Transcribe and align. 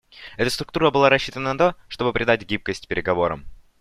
Эта 0.35 0.49
структура 0.49 0.89
была 0.89 1.09
рассчитана 1.11 1.53
на 1.53 1.57
то, 1.59 1.75
чтобы 1.87 2.11
придать 2.11 2.41
гибкость 2.43 2.87
переговорам. 2.87 3.45